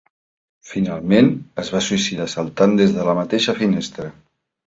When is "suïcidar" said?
1.87-2.27